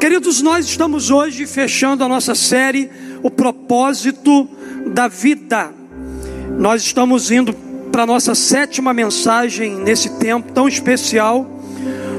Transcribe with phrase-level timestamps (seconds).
[0.00, 2.88] Queridos, nós estamos hoje fechando a nossa série
[3.22, 4.48] O Propósito
[4.86, 5.70] da Vida.
[6.58, 7.52] Nós estamos indo
[7.92, 11.46] para a nossa sétima mensagem nesse tempo tão especial,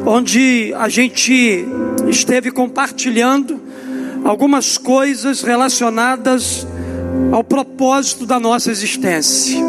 [0.06, 1.66] onde a gente
[2.08, 3.60] esteve compartilhando
[4.24, 6.68] algumas coisas relacionadas
[7.32, 9.60] ao propósito da nossa existência.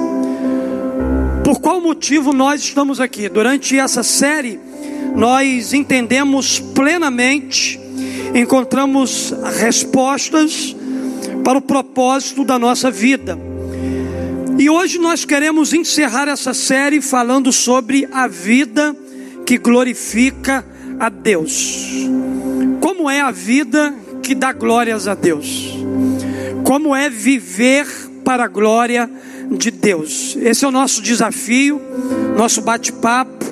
[1.43, 3.31] Por qual motivo nós estamos aqui?
[3.31, 4.61] Durante essa série,
[5.17, 7.81] nós entendemos plenamente,
[8.35, 10.75] encontramos respostas
[11.45, 13.39] para o propósito da nossa vida.
[14.59, 18.95] E hoje nós queremos encerrar essa série falando sobre a vida
[19.45, 20.65] que glorifica
[21.01, 22.07] a Deus.
[22.81, 25.75] Como é a vida que dá glórias a Deus?
[26.65, 27.87] Como é viver
[28.25, 29.11] para a glória
[29.51, 30.37] de Deus?
[30.41, 31.81] Esse é o nosso desafio,
[32.37, 33.45] nosso bate-papo,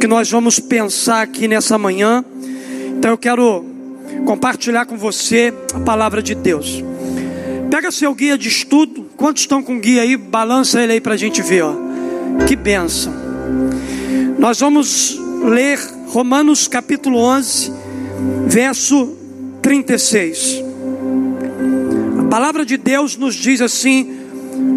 [0.00, 2.24] que nós vamos pensar aqui nessa manhã.
[2.96, 3.77] Então eu quero
[4.24, 6.82] compartilhar com você a palavra de Deus.
[7.70, 9.06] Pega seu guia de estudo.
[9.16, 10.16] Quantos estão com guia aí?
[10.16, 11.62] Balança ele aí para a gente ver.
[11.62, 11.74] Ó.
[12.46, 13.12] Que benção.
[14.38, 17.72] Nós vamos ler Romanos capítulo 11,
[18.46, 19.16] verso
[19.60, 20.62] 36.
[22.20, 24.16] A palavra de Deus nos diz assim: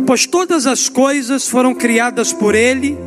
[0.06, 2.98] Pois todas as coisas foram criadas por Ele,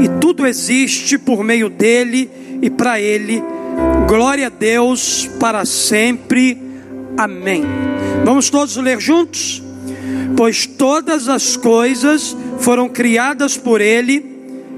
[0.00, 2.30] e tudo existe por meio dele
[2.62, 3.42] e para Ele.
[4.08, 6.56] Glória a Deus para sempre.
[7.14, 7.62] Amém.
[8.24, 9.62] Vamos todos ler juntos?
[10.34, 14.24] Pois todas as coisas foram criadas por Ele,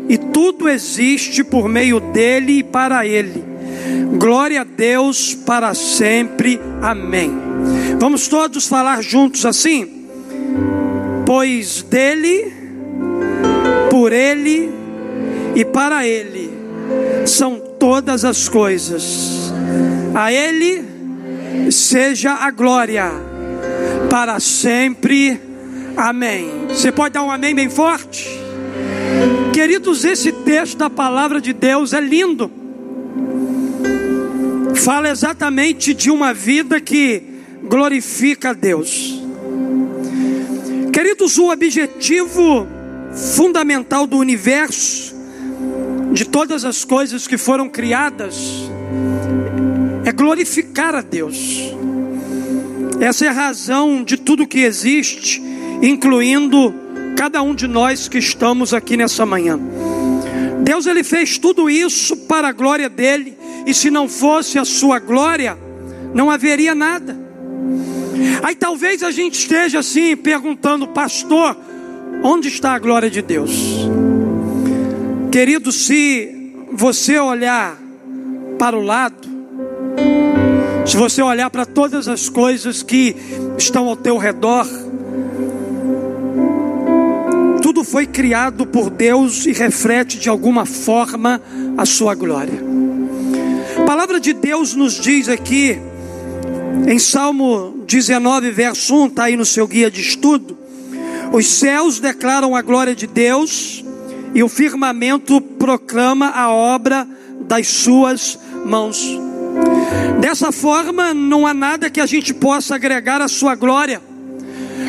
[0.08, 3.44] e tudo existe por meio dele e para Ele.
[4.18, 6.60] Glória a Deus para sempre.
[6.82, 7.32] Amém.
[8.00, 10.06] Vamos todos falar juntos assim?
[11.24, 12.52] Pois dele,
[13.88, 14.68] por ele
[15.54, 16.50] e para ele
[17.24, 19.52] são todas as coisas.
[20.14, 20.84] A ele
[21.72, 23.10] seja a glória
[24.08, 25.41] para sempre.
[25.96, 26.66] Amém.
[26.69, 28.28] Você pode dar um amém bem forte?
[29.52, 32.60] Queridos, esse texto da palavra de Deus é lindo
[34.80, 37.22] fala exatamente de uma vida que
[37.62, 39.22] glorifica a Deus.
[40.92, 42.66] Queridos, o objetivo
[43.36, 45.14] fundamental do universo,
[46.12, 48.71] de todas as coisas que foram criadas,
[50.04, 51.72] é glorificar a Deus.
[53.00, 55.43] Essa é a razão de tudo que existe,
[55.81, 56.75] incluindo
[57.16, 59.59] cada um de nós que estamos aqui nessa manhã.
[60.62, 64.99] Deus ele fez tudo isso para a glória dele e se não fosse a sua
[64.99, 65.56] glória,
[66.15, 67.16] não haveria nada.
[68.43, 71.56] Aí talvez a gente esteja assim perguntando, pastor,
[72.22, 73.88] onde está a glória de Deus?
[75.30, 77.78] Querido, se você olhar
[78.58, 79.28] para o lado,
[80.84, 83.14] se você olhar para todas as coisas que
[83.56, 84.66] estão ao teu redor,
[87.62, 91.40] tudo foi criado por Deus e reflete de alguma forma
[91.78, 92.60] a sua glória.
[93.86, 95.78] Palavra de Deus nos diz aqui,
[96.88, 100.58] em Salmo 19, verso 1, está aí no seu guia de estudo:
[101.32, 103.84] os céus declaram a glória de Deus,
[104.34, 107.06] e o firmamento proclama a obra
[107.41, 109.04] das suas mãos.
[110.20, 114.00] Dessa forma, não há nada que a gente possa agregar à sua glória.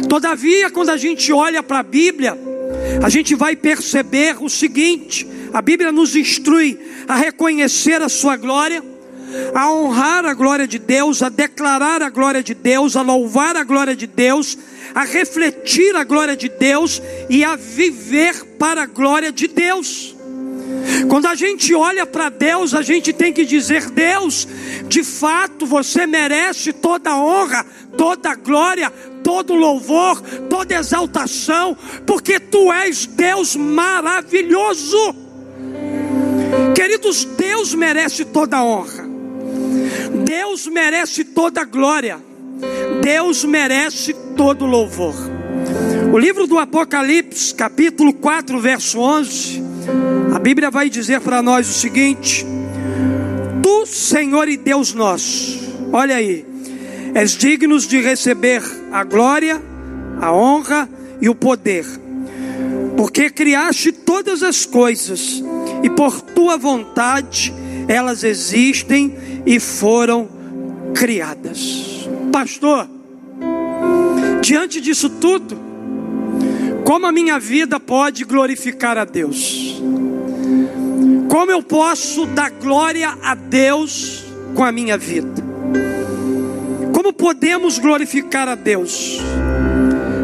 [0.07, 2.37] Todavia, quando a gente olha para a Bíblia,
[3.03, 8.83] a gente vai perceber o seguinte: a Bíblia nos instrui a reconhecer a sua glória,
[9.53, 13.63] a honrar a glória de Deus, a declarar a glória de Deus, a louvar a
[13.63, 14.57] glória de Deus,
[14.93, 20.15] a refletir a glória de Deus e a viver para a glória de Deus.
[21.09, 24.47] Quando a gente olha para Deus, a gente tem que dizer: Deus,
[24.87, 27.65] de fato você merece toda honra,
[27.97, 28.91] toda glória,
[29.23, 35.15] todo louvor, toda exaltação, porque tu és Deus maravilhoso.
[36.75, 39.09] Queridos, Deus merece toda honra.
[40.25, 42.19] Deus merece toda glória,
[43.01, 45.15] Deus merece todo louvor.
[46.11, 49.63] O livro do Apocalipse, capítulo 4, verso 11,
[50.33, 52.45] a Bíblia vai dizer para nós o seguinte:
[53.63, 55.59] Tu, Senhor e Deus nosso,
[55.91, 56.45] olha aí,
[57.13, 58.61] és dignos de receber
[58.91, 59.61] a glória,
[60.19, 60.89] a honra
[61.21, 61.85] e o poder,
[62.97, 65.43] porque criaste todas as coisas
[65.83, 67.53] e por tua vontade
[67.87, 69.15] elas existem
[69.45, 70.29] e foram
[70.93, 71.90] criadas.
[72.31, 72.87] Pastor,
[74.41, 75.59] diante disso tudo,
[76.85, 79.81] como a minha vida pode glorificar a Deus?
[81.29, 84.25] Como eu posso dar glória a Deus
[84.55, 85.43] com a minha vida?
[86.93, 89.19] Como podemos glorificar a Deus?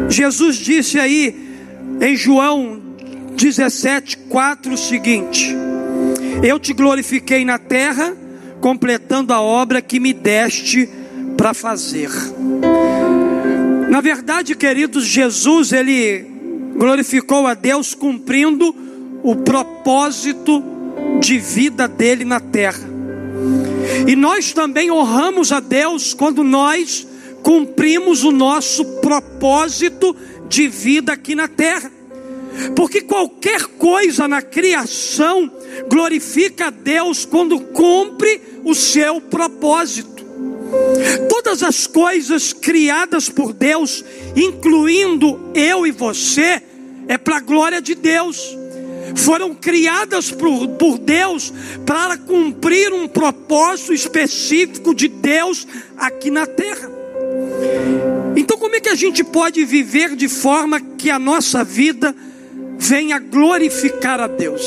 [0.08, 1.48] Jesus disse aí
[2.00, 2.80] em João
[3.34, 5.54] 17, 4 o seguinte:
[6.42, 8.16] Eu te glorifiquei na terra,
[8.60, 10.88] completando a obra que me deste
[11.38, 12.10] para fazer.
[13.88, 16.26] Na verdade, queridos, Jesus ele
[16.76, 18.74] glorificou a Deus cumprindo
[19.22, 20.62] o propósito
[21.20, 22.86] de vida dele na terra.
[24.06, 27.06] E nós também honramos a Deus quando nós
[27.42, 30.14] cumprimos o nosso propósito
[30.48, 31.90] de vida aqui na terra.
[32.74, 35.50] Porque qualquer coisa na criação
[35.88, 40.17] glorifica a Deus quando cumpre o seu propósito.
[41.28, 44.04] Todas as coisas criadas por Deus,
[44.36, 46.62] incluindo eu e você,
[47.06, 48.56] é para a glória de Deus
[49.16, 51.52] foram criadas por, por Deus
[51.86, 55.66] para cumprir um propósito específico de Deus
[55.96, 56.90] aqui na terra.
[58.36, 62.14] Então, como é que a gente pode viver de forma que a nossa vida
[62.78, 64.62] venha glorificar a Deus?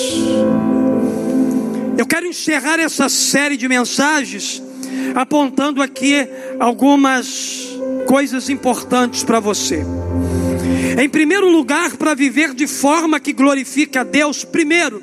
[1.98, 4.61] Eu quero encerrar essa série de mensagens
[5.16, 6.28] apontando aqui
[6.60, 7.70] algumas
[8.06, 9.86] coisas importantes para você.
[11.02, 15.02] Em primeiro lugar, para viver de forma que glorifique a Deus, primeiro,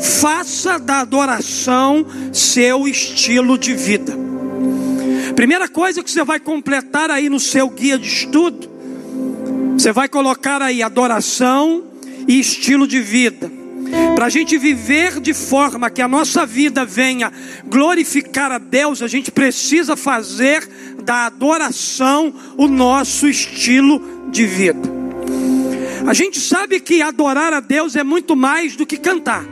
[0.00, 4.16] faça da adoração seu estilo de vida.
[5.34, 8.68] Primeira coisa que você vai completar aí no seu guia de estudo,
[9.76, 11.84] você vai colocar aí adoração
[12.28, 13.63] e estilo de vida.
[14.14, 17.32] Para a gente viver de forma que a nossa vida venha
[17.66, 20.68] glorificar a Deus, a gente precisa fazer
[21.02, 24.88] da adoração o nosso estilo de vida.
[26.06, 29.44] A gente sabe que adorar a Deus é muito mais do que cantar.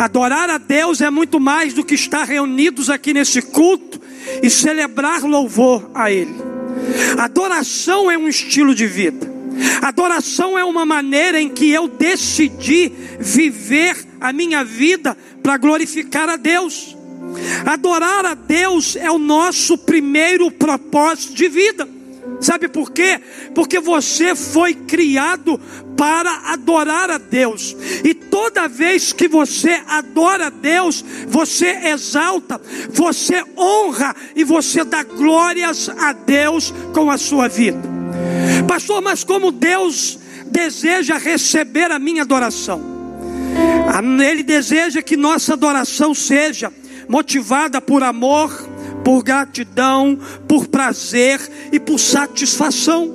[0.00, 4.00] Adorar a Deus é muito mais do que estar reunidos aqui nesse culto
[4.42, 6.34] e celebrar louvor a Ele.
[7.18, 9.35] Adoração é um estilo de vida.
[9.82, 16.36] Adoração é uma maneira em que eu decidi viver a minha vida para glorificar a
[16.36, 16.96] Deus.
[17.64, 21.88] Adorar a Deus é o nosso primeiro propósito de vida.
[22.40, 23.20] Sabe por quê?
[23.54, 25.58] Porque você foi criado
[25.96, 27.74] para adorar a Deus.
[28.04, 32.60] E toda vez que você adora a Deus, você exalta,
[32.90, 37.95] você honra e você dá glórias a Deus com a sua vida.
[38.66, 42.96] Pastor, mas como Deus deseja receber a minha adoração?
[44.24, 46.72] Ele deseja que nossa adoração seja
[47.08, 48.50] motivada por amor,
[49.04, 50.18] por gratidão,
[50.48, 51.40] por prazer
[51.72, 53.14] e por satisfação.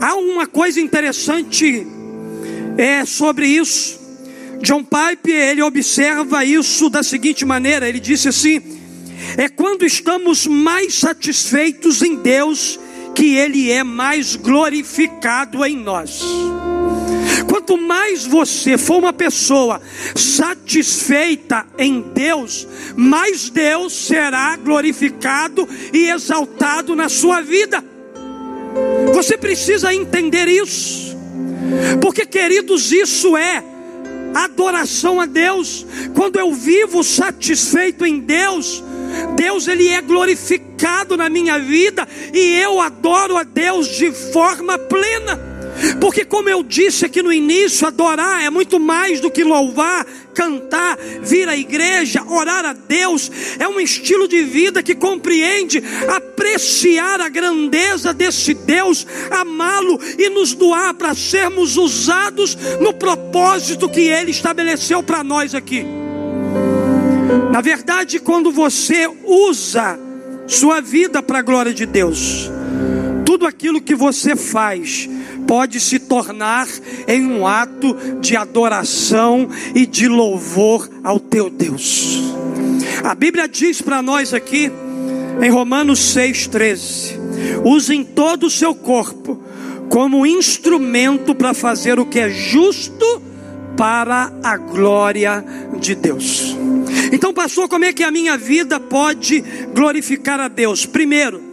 [0.00, 1.86] Há uma coisa interessante
[2.76, 3.98] é sobre isso.
[4.62, 7.88] John Pipe ele observa isso da seguinte maneira.
[7.88, 8.62] Ele disse assim:
[9.36, 12.78] é quando estamos mais satisfeitos em Deus
[13.14, 16.22] que Ele é mais glorificado em nós.
[17.48, 19.80] Quanto mais você for uma pessoa
[20.14, 27.82] satisfeita em Deus, mais Deus será glorificado e exaltado na sua vida.
[29.14, 31.16] Você precisa entender isso,
[32.00, 33.62] porque, queridos, isso é
[34.34, 35.86] adoração a Deus.
[36.14, 38.84] Quando eu vivo satisfeito em Deus,
[39.36, 45.58] Deus ele é glorificado na minha vida e eu adoro a Deus de forma plena.
[46.00, 50.98] Porque, como eu disse aqui no início, adorar é muito mais do que louvar, cantar,
[51.22, 53.30] vir à igreja, orar a Deus.
[53.58, 60.52] É um estilo de vida que compreende apreciar a grandeza desse Deus, amá-lo e nos
[60.52, 65.97] doar para sermos usados no propósito que Ele estabeleceu para nós aqui.
[67.50, 69.98] Na verdade, quando você usa
[70.46, 72.50] sua vida para a glória de Deus,
[73.24, 75.08] tudo aquilo que você faz
[75.46, 76.68] pode se tornar
[77.06, 82.22] em um ato de adoração e de louvor ao teu Deus.
[83.02, 84.70] A Bíblia diz para nós aqui,
[85.40, 89.42] em Romanos 6,13: usem todo o seu corpo
[89.88, 93.22] como instrumento para fazer o que é justo
[93.76, 95.44] para a glória
[95.78, 96.56] de Deus.
[97.12, 99.42] Então, pastor, como é que a minha vida pode
[99.74, 100.84] glorificar a Deus?
[100.86, 101.48] Primeiro,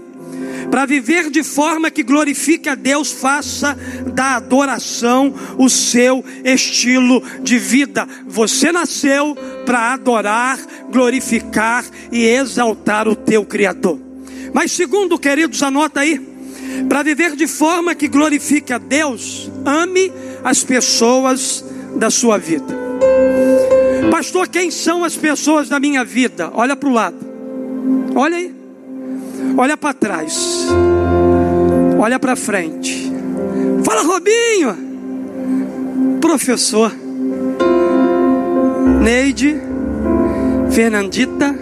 [0.69, 3.77] para viver de forma que glorifique a Deus, faça
[4.13, 8.07] da adoração o seu estilo de vida.
[8.27, 10.59] Você nasceu para adorar,
[10.91, 14.00] glorificar e exaltar o teu Criador.
[14.53, 16.19] Mas, segundo, queridos, anota aí:
[16.89, 20.12] para viver de forma que glorifique a Deus, ame
[20.43, 21.63] as pessoas
[21.95, 22.85] da sua vida.
[24.15, 26.50] Pastor, quem são as pessoas da minha vida?
[26.53, 27.17] Olha para o lado.
[28.15, 28.55] Olha aí.
[29.57, 30.67] Olha para trás.
[32.00, 33.12] Olha para frente.
[33.84, 34.77] Fala, Robinho.
[36.22, 36.95] Professor.
[39.01, 39.60] Neide.
[40.72, 41.53] Fernandita.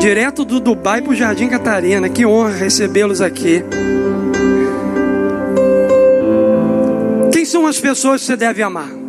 [0.00, 2.08] Direto do Dubai para o Jardim Catarina.
[2.08, 3.62] Que honra recebê-los aqui.
[7.32, 9.03] Quem são as pessoas que você deve amar?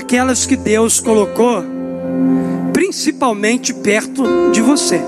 [0.00, 1.62] Aquelas que Deus colocou
[2.72, 4.98] principalmente perto de você.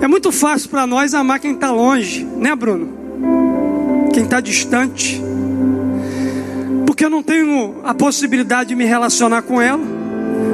[0.00, 4.08] É muito fácil para nós amar quem está longe, né, Bruno?
[4.14, 5.22] Quem está distante.
[6.86, 9.84] Porque eu não tenho a possibilidade de me relacionar com ela.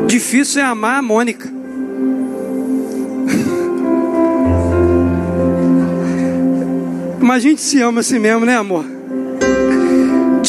[0.08, 1.48] Difícil é amar a Mônica.
[7.22, 8.93] Mas a gente se ama assim mesmo, né, amor?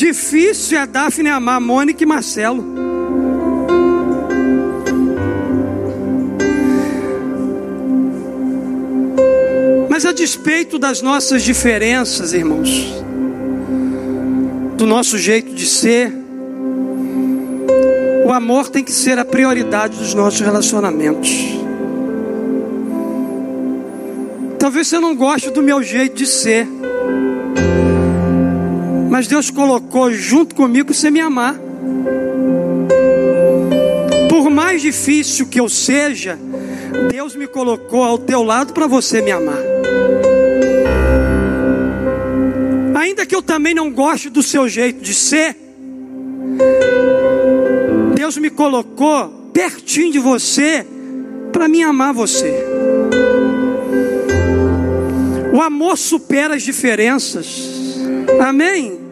[0.05, 2.63] Difícil é Daphne amar Mônica e Marcelo.
[9.89, 12.93] Mas a despeito das nossas diferenças, irmãos,
[14.77, 16.13] do nosso jeito de ser,
[18.27, 21.31] o amor tem que ser a prioridade dos nossos relacionamentos.
[24.59, 26.67] Talvez você não goste do meu jeito de ser,
[29.15, 31.55] mas Deus colocou junto comigo você me amar.
[34.27, 36.37] Por mais difícil que eu seja,
[37.09, 39.57] Deus me colocou ao teu lado para você me amar.
[42.93, 45.55] Ainda que eu também não goste do seu jeito de ser,
[48.15, 50.85] Deus me colocou pertinho de você
[51.53, 52.53] para me amar você.
[55.53, 57.71] O amor supera as diferenças.
[58.41, 59.04] Amém.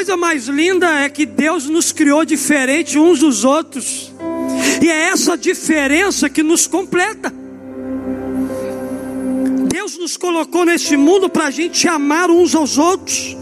[0.00, 4.10] Coisa mais linda é que Deus nos criou diferente uns dos outros.
[4.80, 7.30] E é essa diferença que nos completa.
[9.70, 13.36] Deus nos colocou neste mundo para a gente amar uns aos outros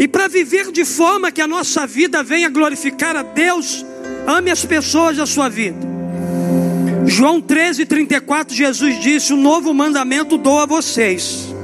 [0.00, 3.84] e para viver de forma que a nossa vida venha glorificar a Deus.
[4.26, 5.86] Ame as pessoas da sua vida.
[7.04, 11.54] João 13, 34, Jesus disse: O novo mandamento dou a vocês.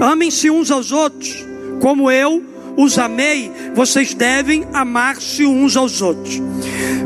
[0.00, 1.44] Amem-se uns aos outros,
[1.82, 6.40] como eu os amei, vocês devem amar-se uns aos outros.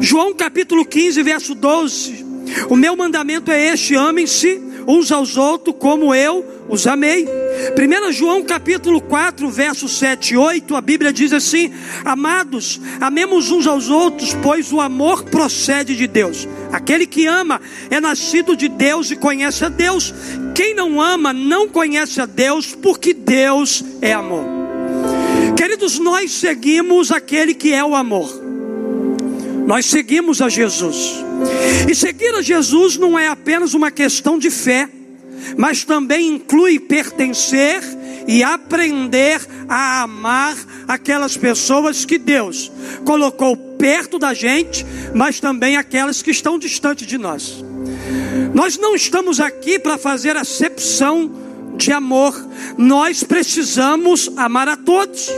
[0.00, 2.24] João capítulo 15, verso 12:
[2.68, 7.26] O meu mandamento é este: amem-se uns aos outros como eu os amei.
[7.26, 11.72] 1 João capítulo 4, versos 7 e 8, a Bíblia diz assim:
[12.04, 16.48] Amados, amemos uns aos outros, pois o amor procede de Deus.
[16.72, 17.60] Aquele que ama
[17.90, 20.14] é nascido de Deus e conhece a Deus.
[20.54, 24.57] Quem não ama não conhece a Deus, porque Deus é amor.
[25.58, 28.30] Queridos, nós seguimos aquele que é o amor.
[29.66, 31.16] Nós seguimos a Jesus.
[31.90, 34.88] E seguir a Jesus não é apenas uma questão de fé,
[35.56, 37.82] mas também inclui pertencer
[38.28, 42.70] e aprender a amar aquelas pessoas que Deus
[43.04, 47.64] colocou perto da gente, mas também aquelas que estão distante de nós.
[48.54, 51.47] Nós não estamos aqui para fazer acepção
[51.78, 52.34] de amor,
[52.76, 55.28] nós precisamos amar a todos,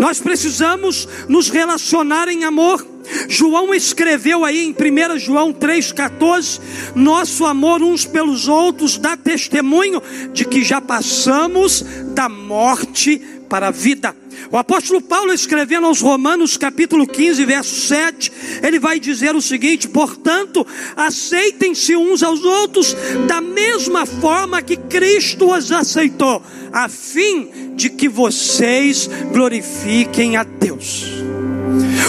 [0.00, 2.84] nós precisamos nos relacionar em amor.
[3.28, 6.60] João escreveu aí em 1 João 3,14:
[6.94, 11.84] Nosso amor uns pelos outros dá testemunho de que já passamos
[12.14, 13.18] da morte
[13.48, 14.14] para a vida.
[14.50, 18.32] O apóstolo Paulo, escrevendo aos Romanos, capítulo 15, verso 7,
[18.62, 22.94] ele vai dizer o seguinte: portanto, aceitem-se uns aos outros
[23.26, 31.04] da mesma forma que Cristo os aceitou, a fim de que vocês glorifiquem a Deus.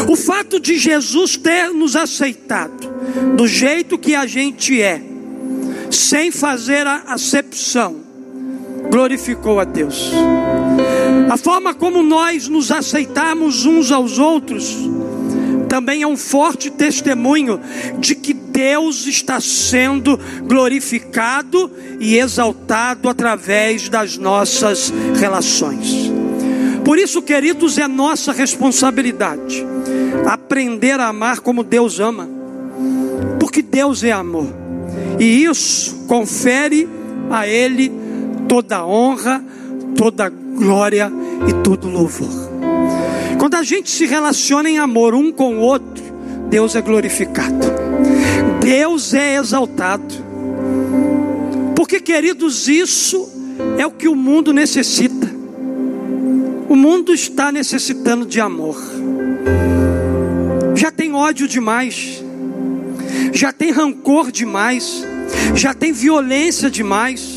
[0.08, 2.94] O fato de Jesus ter nos aceitado
[3.36, 5.02] do jeito que a gente é,
[5.90, 8.04] sem fazer a acepção,
[8.92, 10.12] glorificou a Deus.
[11.30, 14.78] A forma como nós nos aceitamos uns aos outros
[15.68, 17.60] também é um forte testemunho
[18.00, 26.12] de que Deus está sendo glorificado e exaltado através das nossas relações.
[26.84, 29.66] Por isso, queridos, é nossa responsabilidade
[30.26, 32.30] aprender a amar como Deus ama,
[33.40, 34.48] porque Deus é amor,
[35.20, 36.88] e isso confere
[37.30, 37.92] a Ele
[38.48, 39.44] toda honra,
[39.98, 40.45] toda glória
[41.48, 42.30] e todo louvor.
[43.40, 46.04] Quando a gente se relaciona em amor um com o outro,
[46.50, 47.66] Deus é glorificado,
[48.62, 50.14] Deus é exaltado,
[51.76, 53.30] porque, queridos, isso
[53.78, 55.34] é o que o mundo necessita.
[56.68, 58.76] O mundo está necessitando de amor.
[60.76, 62.24] Já tem ódio demais.
[63.32, 65.04] já tem rancor demais,
[65.54, 67.35] já tem violência demais.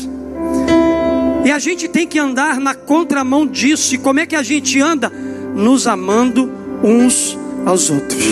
[1.45, 3.95] E a gente tem que andar na contramão disso.
[3.95, 5.11] E como é que a gente anda?
[5.55, 6.51] Nos amando
[6.83, 8.23] uns aos outros.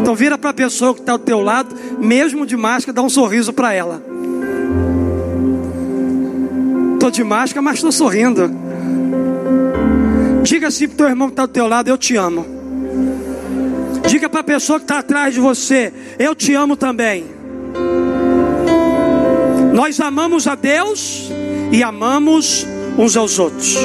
[0.00, 3.08] Então vira para a pessoa que está ao teu lado, mesmo de máscara, dá um
[3.08, 4.02] sorriso para ela.
[6.94, 8.50] Estou de máscara, mas estou sorrindo.
[10.42, 12.46] Diga assim para o teu irmão que está ao teu lado, eu te amo.
[14.06, 17.26] Diga para a pessoa que está atrás de você, eu te amo também.
[19.74, 21.30] Nós amamos a Deus
[21.72, 23.76] e amamos uns aos outros.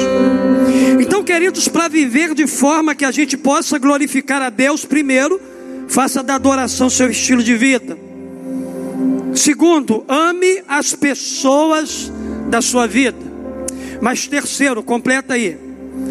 [1.00, 5.40] Então, queridos, para viver de forma que a gente possa glorificar a Deus, primeiro,
[5.88, 7.96] faça da adoração seu estilo de vida.
[9.34, 12.12] Segundo, ame as pessoas
[12.48, 13.18] da sua vida.
[14.00, 15.56] Mas terceiro, completa aí.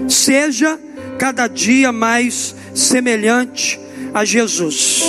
[0.09, 0.79] Seja
[1.17, 3.79] cada dia mais semelhante
[4.13, 5.03] a Jesus.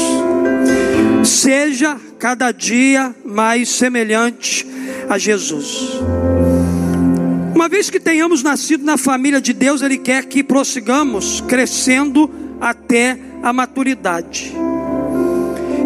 [1.24, 4.66] Seja cada dia mais semelhante
[5.08, 6.00] a Jesus.
[7.64, 12.30] Uma vez que tenhamos nascido na família de Deus, Ele quer que prossigamos crescendo
[12.60, 14.52] até a maturidade.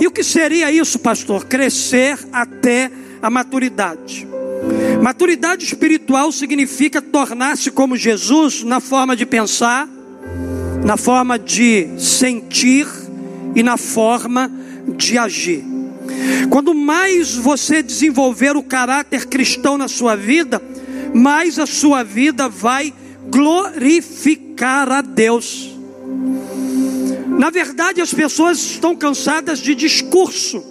[0.00, 1.46] E o que seria isso, pastor?
[1.46, 2.90] Crescer até
[3.22, 4.26] a maturidade.
[5.00, 9.88] Maturidade espiritual significa tornar-se como Jesus na forma de pensar,
[10.84, 12.88] na forma de sentir
[13.54, 14.50] e na forma
[14.96, 15.64] de agir.
[16.50, 20.60] Quando mais você desenvolver o caráter cristão na sua vida,
[21.14, 22.92] mais a sua vida vai
[23.30, 25.76] glorificar a Deus.
[27.38, 30.64] Na verdade, as pessoas estão cansadas de discurso.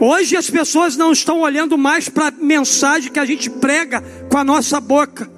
[0.00, 4.38] Hoje as pessoas não estão olhando mais para a mensagem que a gente prega com
[4.38, 5.30] a nossa boca.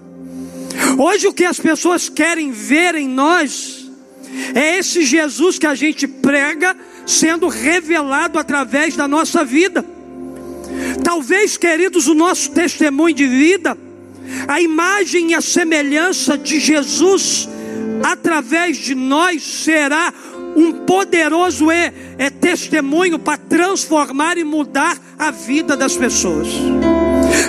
[0.98, 3.90] Hoje o que as pessoas querem ver em nós
[4.54, 6.76] é esse Jesus que a gente prega
[7.06, 9.84] sendo revelado através da nossa vida.
[11.02, 13.76] Talvez, queridos, o nosso testemunho de vida,
[14.46, 17.48] a imagem e a semelhança de Jesus
[18.02, 20.12] através de nós será
[20.56, 26.48] um poderoso é, é testemunho para transformar e mudar a vida das pessoas.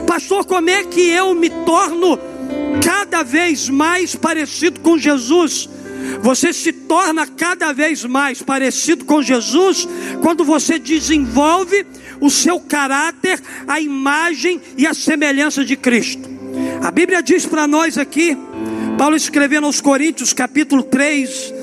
[0.05, 2.19] Pastor, como é que eu me torno
[2.83, 5.69] cada vez mais parecido com Jesus?
[6.21, 9.87] Você se torna cada vez mais parecido com Jesus
[10.21, 11.85] quando você desenvolve
[12.21, 16.29] o seu caráter, a imagem e a semelhança de Cristo.
[16.81, 18.37] A Bíblia diz para nós aqui,
[18.97, 21.53] Paulo escrevendo aos Coríntios, capítulo 3,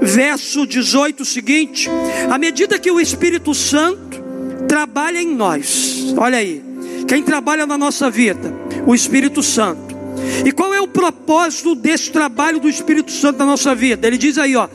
[0.00, 1.88] verso 18, o seguinte:
[2.30, 4.22] à medida que o Espírito Santo
[4.66, 6.62] trabalha em nós, olha aí,
[7.06, 8.54] quem trabalha na nossa vida?
[8.86, 9.96] O Espírito Santo.
[10.44, 14.06] E qual é o propósito desse trabalho do Espírito Santo na nossa vida?
[14.06, 14.68] Ele diz aí, ó,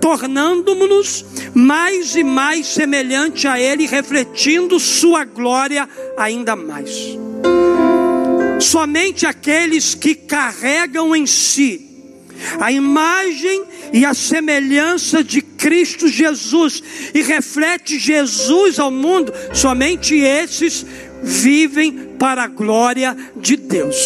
[0.00, 6.90] tornando-nos mais e mais semelhante a Ele, refletindo Sua glória ainda mais.
[8.60, 11.94] Somente aqueles que carregam em si
[12.60, 16.82] a imagem e a semelhança de Cristo Jesus
[17.14, 20.84] e reflete Jesus ao mundo, somente esses
[21.22, 23.96] vivem para a glória de Deus.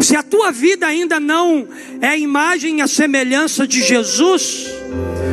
[0.00, 1.68] Se a tua vida ainda não
[2.00, 4.66] é a imagem e a semelhança de Jesus,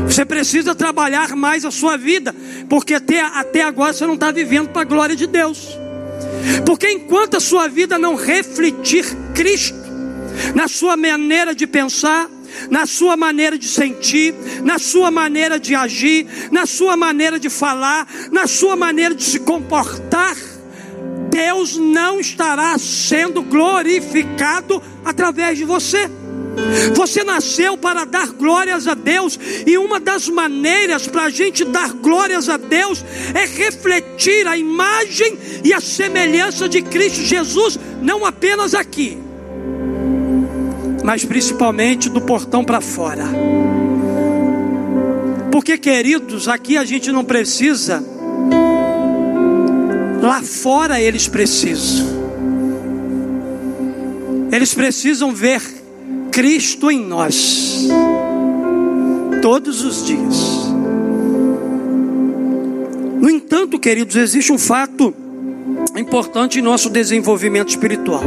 [0.05, 2.35] você precisa trabalhar mais a sua vida,
[2.69, 5.77] porque até, até agora você não está vivendo para a glória de Deus.
[6.65, 9.77] Porque enquanto a sua vida não refletir Cristo,
[10.53, 12.29] na sua maneira de pensar,
[12.69, 18.07] na sua maneira de sentir, na sua maneira de agir, na sua maneira de falar,
[18.31, 20.35] na sua maneira de se comportar,
[21.29, 26.09] Deus não estará sendo glorificado através de você.
[26.95, 31.93] Você nasceu para dar glórias a Deus, e uma das maneiras para a gente dar
[31.93, 38.73] glórias a Deus é refletir a imagem e a semelhança de Cristo Jesus, não apenas
[38.73, 39.17] aqui,
[41.03, 43.25] mas principalmente do portão para fora.
[45.51, 48.03] Porque, queridos, aqui a gente não precisa,
[50.27, 52.05] lá fora eles precisam.
[54.51, 55.61] Eles precisam ver
[56.31, 57.87] Cristo em nós,
[59.41, 60.67] todos os dias.
[63.21, 65.13] No entanto, queridos, existe um fato
[65.95, 68.23] importante em nosso desenvolvimento espiritual.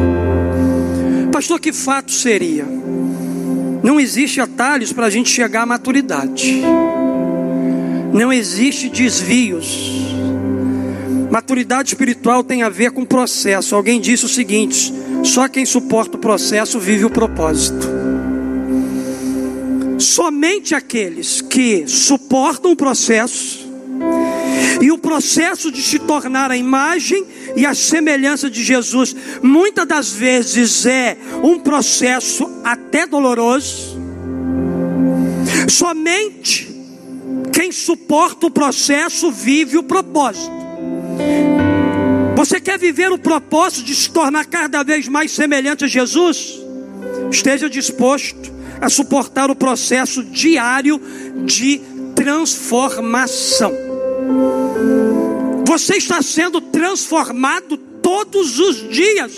[1.31, 2.65] Pastor, que fato seria?
[3.83, 6.63] Não existe atalhos para a gente chegar à maturidade.
[8.13, 10.10] Não existe desvios.
[11.31, 13.77] Maturidade espiritual tem a ver com processo.
[13.77, 17.89] Alguém disse o seguinte: só quem suporta o processo vive o propósito.
[19.99, 23.71] Somente aqueles que suportam o processo
[24.81, 30.11] e o processo de se tornar a imagem e a semelhança de Jesus, muitas das
[30.11, 34.01] vezes é um processo até doloroso.
[35.69, 36.69] Somente
[37.53, 40.70] quem suporta o processo vive o propósito.
[42.37, 46.61] Você quer viver o propósito de se tornar cada vez mais semelhante a Jesus?
[47.31, 51.01] Esteja disposto a suportar o processo diário
[51.45, 51.81] de
[52.15, 53.73] transformação.
[55.67, 59.37] Você está sendo transformado todos os dias.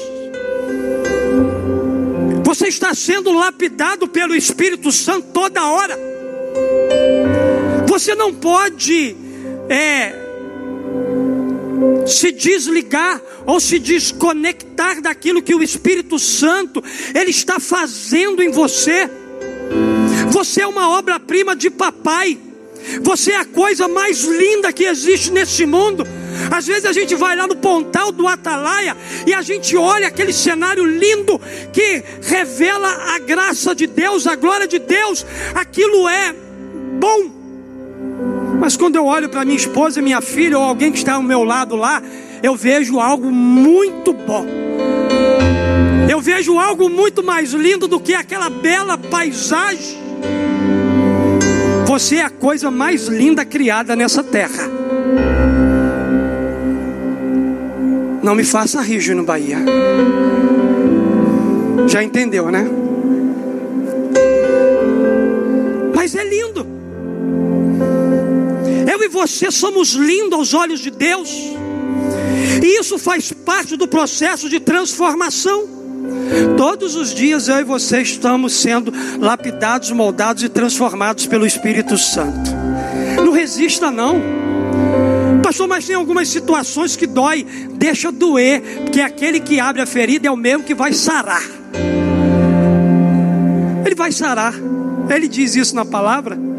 [2.45, 5.99] Você está sendo lapidado pelo Espírito Santo toda hora.
[7.89, 9.17] Você não pode
[9.69, 10.22] é,
[12.07, 16.83] se desligar ou se desconectar daquilo que o Espírito Santo
[17.15, 19.09] ele está fazendo em você.
[20.31, 22.39] Você é uma obra-prima de papai.
[23.03, 26.07] Você é a coisa mais linda que existe nesse mundo.
[26.51, 30.33] Às vezes a gente vai lá no pontal do Atalaia e a gente olha aquele
[30.33, 31.41] cenário lindo
[31.73, 35.25] que revela a graça de Deus, a glória de Deus.
[35.55, 36.35] Aquilo é
[36.99, 37.42] bom.
[38.63, 41.43] Mas quando eu olho para minha esposa, minha filha ou alguém que está ao meu
[41.43, 42.01] lado lá,
[42.45, 44.47] eu vejo algo muito bom.
[46.09, 49.99] Eu vejo algo muito mais lindo do que aquela bela paisagem.
[51.89, 54.71] Você é a coisa mais linda criada nessa terra.
[58.23, 59.59] Não me faça rir, no Bahia.
[61.89, 62.65] Já entendeu, né?
[65.97, 66.72] Mas é lindo.
[69.03, 71.29] E você somos lindos aos olhos de Deus.
[72.63, 75.69] E isso faz parte do processo de transformação.
[76.57, 82.53] Todos os dias eu e você estamos sendo lapidados, moldados e transformados pelo Espírito Santo.
[83.17, 84.23] Não resista não.
[85.43, 90.29] Pastor, mas tem algumas situações que dói, deixa doer, porque aquele que abre a ferida
[90.29, 91.43] é o mesmo que vai sarar.
[93.85, 94.55] Ele vai sarar.
[95.11, 96.52] Ele diz isso na palavra.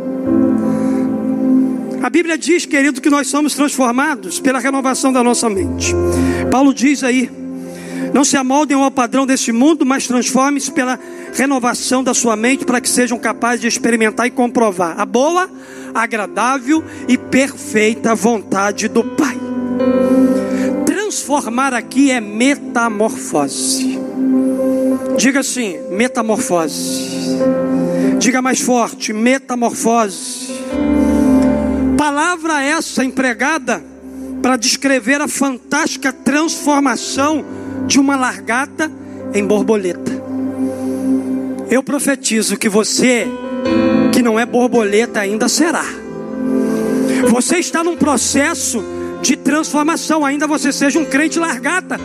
[2.04, 5.96] A Bíblia diz, querido, que nós somos transformados pela renovação da nossa mente.
[6.52, 7.32] Paulo diz aí:
[8.13, 11.00] não se amoldem ao padrão deste mundo, mas transformem-se pela
[11.34, 15.50] renovação da sua mente para que sejam capazes de experimentar e comprovar a boa,
[15.96, 19.38] agradável e perfeita vontade do Pai.
[20.86, 23.98] Transformar aqui é metamorfose.
[25.18, 27.39] Diga assim: metamorfose.
[28.20, 30.52] Diga mais forte: metamorfose
[31.97, 33.84] palavra essa empregada
[34.41, 37.45] para descrever a fantástica transformação
[37.88, 38.91] de uma largata
[39.34, 40.12] em borboleta.
[41.69, 43.27] Eu profetizo que você,
[44.12, 45.86] que não é borboleta ainda, será.
[47.29, 48.84] Você está num processo
[49.21, 51.97] de transformação, ainda você seja um crente largata.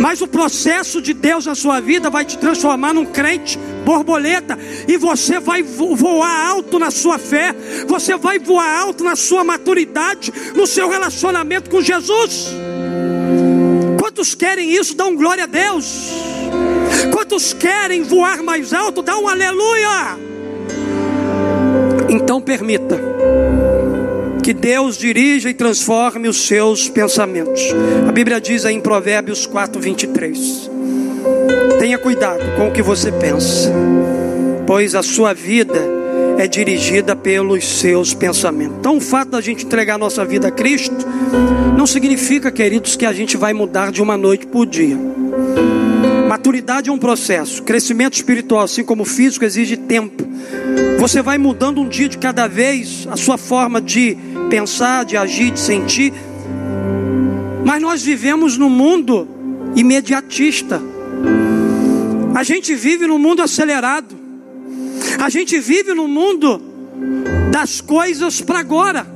[0.00, 3.58] Mas o processo de Deus na sua vida vai te transformar num crente
[3.88, 7.54] borboleta, e você vai voar alto na sua fé,
[7.86, 12.48] você vai voar alto na sua maturidade, no seu relacionamento com Jesus.
[13.98, 14.94] Quantos querem isso?
[14.94, 16.12] Dão glória a Deus.
[17.10, 19.00] Quantos querem voar mais alto?
[19.00, 20.18] Dá um aleluia.
[22.10, 23.00] Então permita
[24.44, 27.62] que Deus dirija e transforme os seus pensamentos.
[28.06, 30.77] A Bíblia diz aí em Provérbios 4, 23.
[31.78, 33.72] Tenha cuidado com o que você pensa,
[34.66, 35.98] pois a sua vida
[36.38, 38.76] é dirigida pelos seus pensamentos.
[38.78, 41.06] Então, o fato da gente entregar a nossa vida a Cristo
[41.76, 44.96] não significa, queridos, que a gente vai mudar de uma noite por dia.
[46.28, 50.24] Maturidade é um processo, crescimento espiritual, assim como físico, exige tempo.
[50.98, 54.16] Você vai mudando um dia de cada vez a sua forma de
[54.50, 56.12] pensar, de agir, de sentir.
[57.64, 59.26] Mas nós vivemos num mundo
[59.74, 60.80] imediatista.
[62.34, 64.16] A gente vive num mundo acelerado.
[65.18, 66.62] A gente vive no mundo
[67.50, 69.06] das coisas para agora.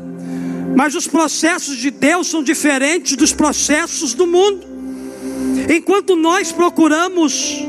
[0.75, 4.67] Mas os processos de Deus são diferentes dos processos do mundo.
[5.69, 7.65] Enquanto nós procuramos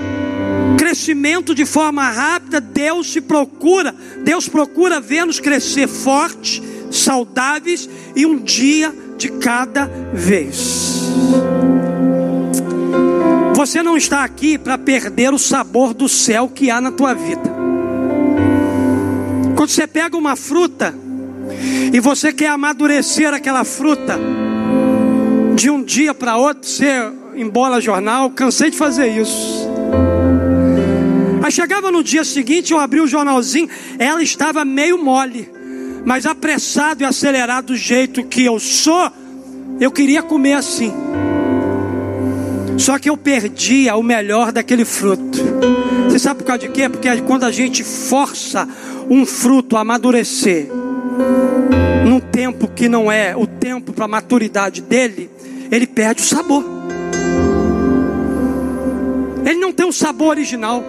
[0.77, 3.93] crescimento de forma rápida, Deus se procura,
[4.23, 11.03] Deus procura ver-nos crescer fortes, saudáveis e um dia de cada vez.
[13.63, 17.49] Você não está aqui para perder o sabor do céu que há na tua vida.
[19.55, 20.93] Quando você pega uma fruta
[21.93, 24.19] e você quer amadurecer aquela fruta
[25.55, 29.65] de um dia para outro, você embola jornal, cansei de fazer isso.
[31.41, 35.49] Aí chegava no dia seguinte, eu abri o jornalzinho, ela estava meio mole,
[36.03, 39.09] mas apressado e acelerado do jeito que eu sou,
[39.79, 40.91] eu queria comer assim.
[42.77, 45.39] Só que eu perdia o melhor daquele fruto.
[46.07, 46.89] Você sabe por causa de quê?
[46.89, 48.67] Porque quando a gente força
[49.09, 50.69] um fruto a amadurecer,
[52.05, 55.29] num tempo que não é o tempo para a maturidade dele,
[55.71, 56.63] ele perde o sabor.
[59.45, 60.83] Ele não tem o sabor original.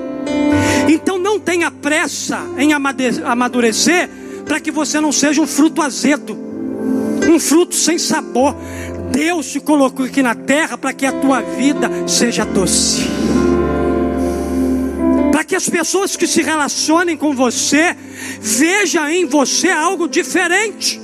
[0.89, 4.09] Então não tenha pressa em amadurecer
[4.45, 6.37] para que você não seja um fruto azedo,
[7.29, 8.55] um fruto sem sabor.
[9.15, 13.03] Deus te colocou aqui na terra para que a tua vida seja doce.
[15.31, 17.97] Para que as pessoas que se relacionem com você
[18.41, 21.01] vejam em você algo diferente.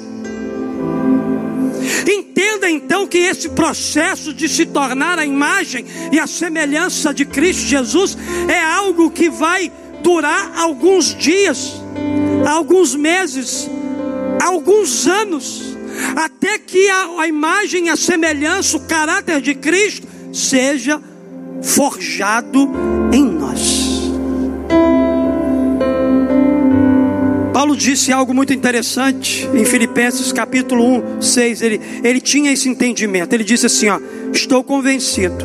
[2.04, 7.62] Entenda então que esse processo de se tornar a imagem e a semelhança de Cristo
[7.62, 8.18] Jesus
[8.48, 9.70] é algo que vai
[10.02, 11.74] durar alguns dias,
[12.44, 13.70] alguns meses,
[14.42, 15.69] alguns anos
[16.16, 21.00] até que a, a imagem, a semelhança, o caráter de Cristo seja
[21.62, 22.70] forjado
[23.12, 23.90] em nós.
[27.52, 30.82] Paulo disse algo muito interessante em Filipenses capítulo
[31.18, 31.62] 1, 6.
[31.62, 33.34] Ele, ele tinha esse entendimento.
[33.34, 34.00] Ele disse assim: ó,
[34.32, 35.44] Estou convencido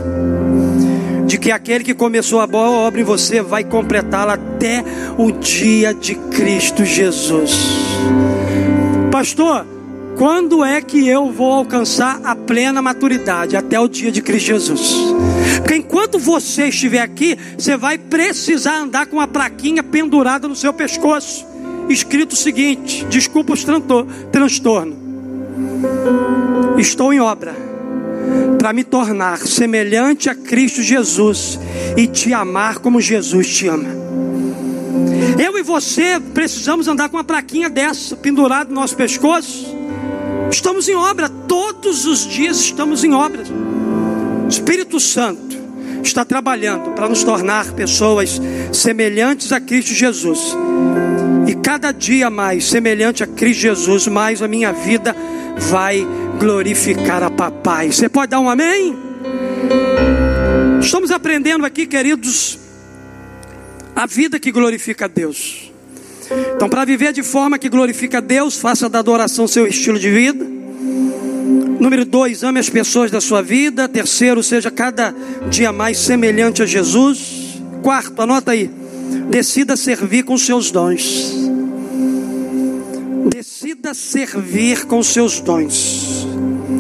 [1.25, 4.83] de que aquele que começou a boa obra em você vai completá-la até
[5.17, 7.51] o dia de Cristo Jesus.
[9.11, 9.65] Pastor,
[10.17, 13.55] quando é que eu vou alcançar a plena maturidade?
[13.55, 14.95] Até o dia de Cristo Jesus.
[15.57, 20.73] Porque enquanto você estiver aqui, você vai precisar andar com uma plaquinha pendurada no seu
[20.73, 21.45] pescoço,
[21.89, 23.65] escrito o seguinte: desculpa os
[24.31, 25.05] transtorno.
[26.77, 27.55] Estou em obra
[28.57, 31.59] para me tornar semelhante a Cristo Jesus
[31.95, 33.89] e te amar como Jesus te ama.
[35.37, 39.84] Eu e você precisamos andar com uma plaquinha dessa pendurada no nosso pescoço
[40.51, 43.43] Estamos em obra, todos os dias estamos em obra.
[44.45, 45.57] O Espírito Santo
[46.03, 48.39] está trabalhando para nos tornar pessoas
[48.71, 50.55] semelhantes a Cristo Jesus.
[51.47, 55.15] E cada dia mais semelhante a Cristo Jesus, mais a minha vida
[55.57, 56.05] vai
[56.39, 57.91] glorificar a papai.
[57.91, 58.95] Você pode dar um amém?
[60.81, 62.59] Estamos aprendendo aqui, queridos,
[63.95, 65.71] a vida que glorifica a Deus.
[66.55, 70.09] Então, para viver de forma que glorifica a Deus, faça da adoração seu estilo de
[70.09, 70.45] vida.
[71.79, 73.87] Número dois, ame as pessoas da sua vida.
[73.87, 75.13] Terceiro, seja cada
[75.49, 77.61] dia mais semelhante a Jesus.
[77.81, 78.69] Quarto, anota aí.
[79.29, 81.33] Decida servir com seus dons.
[83.29, 86.34] Decida servir com seus dons.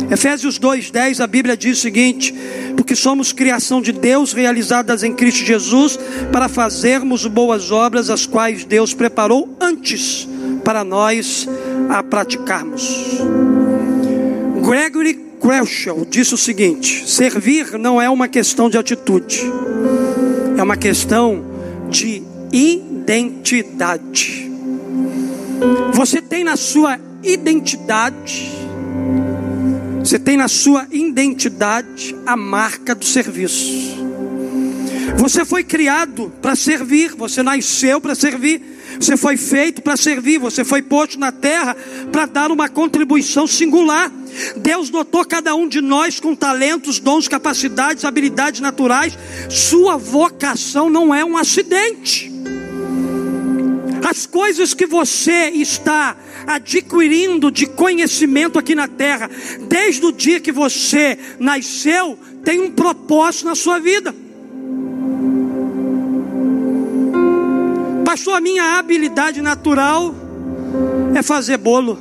[0.09, 2.33] Efésios 2:10, a Bíblia diz o seguinte:
[2.75, 5.97] porque somos criação de Deus, realizadas em Cristo Jesus,
[6.31, 10.27] para fazermos boas obras, as quais Deus preparou antes
[10.63, 11.47] para nós
[11.89, 13.19] a praticarmos.
[14.61, 19.41] Gregory Kreshel disse o seguinte: servir não é uma questão de atitude,
[20.57, 21.43] é uma questão
[21.89, 24.51] de identidade.
[25.93, 28.51] Você tem na sua identidade,
[30.05, 33.97] você tem na sua identidade a marca do serviço.
[35.17, 38.61] Você foi criado para servir, você nasceu para servir.
[38.99, 41.75] Você foi feito para servir, você foi posto na terra
[42.11, 44.11] para dar uma contribuição singular.
[44.57, 49.17] Deus dotou cada um de nós com talentos, dons, capacidades, habilidades naturais.
[49.49, 52.31] Sua vocação não é um acidente.
[54.45, 59.27] As coisas que você está adquirindo de conhecimento aqui na terra,
[59.67, 64.13] desde o dia que você nasceu, tem um propósito na sua vida.
[68.05, 70.13] Pastor, a minha habilidade natural
[71.15, 71.99] é fazer bolo,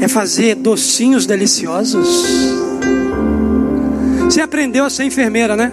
[0.00, 2.24] é fazer docinhos deliciosos.
[4.24, 5.72] Você aprendeu a ser enfermeira, né?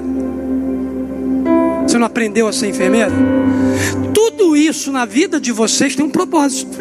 [1.81, 3.11] Você não aprendeu a ser enfermeira?
[4.57, 6.77] Isso na vida de vocês tem um propósito.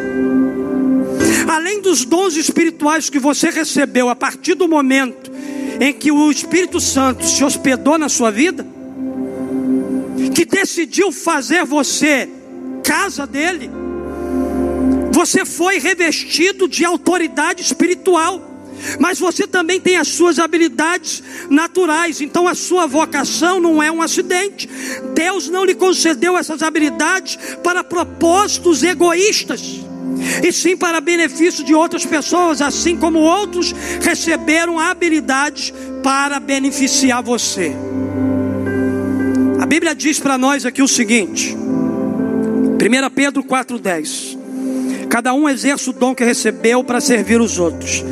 [1.47, 5.31] Além dos dons espirituais que você recebeu a partir do momento
[5.79, 8.67] em que o Espírito Santo se hospedou na sua vida,
[10.35, 12.29] que decidiu fazer você
[12.83, 13.71] casa dele,
[15.13, 18.46] você foi revestido de autoridade espiritual.
[18.99, 24.03] Mas você também tem as suas habilidades naturais, então a sua vocação não é um
[24.03, 24.69] acidente.
[25.15, 29.63] Deus não lhe concedeu essas habilidades para propósitos egoístas,
[30.43, 37.75] e sim para benefício de outras pessoas, assim como outros receberam habilidades para beneficiar você.
[39.67, 44.36] Bíblia diz para nós aqui o seguinte: 1 Pedro 4,10.
[45.09, 48.05] Cada um exerce o dom que recebeu para servir os outros,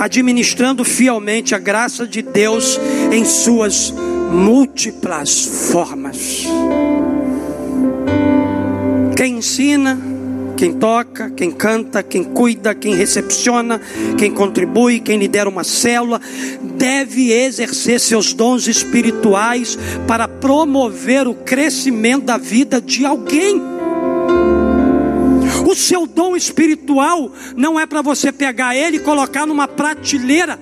[0.00, 2.78] administrando fielmente a graça de Deus
[3.10, 3.92] em suas
[4.32, 6.46] múltiplas formas.
[9.16, 9.98] Quem ensina,
[10.56, 13.80] quem toca, quem canta, quem cuida, quem recepciona,
[14.16, 16.20] quem contribui, quem lidera uma célula,
[16.76, 23.71] deve exercer seus dons espirituais para promover o crescimento da vida de alguém.
[25.66, 30.58] O seu dom espiritual não é para você pegar ele e colocar numa prateleira.